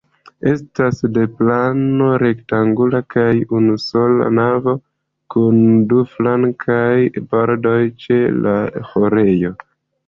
[0.51, 3.27] Estas de plano rektangula kaj
[3.59, 4.75] unusola navo,
[5.35, 6.93] kun du flankaj
[7.35, 8.59] pordoj ĉe la
[8.91, 9.57] ĥorejo.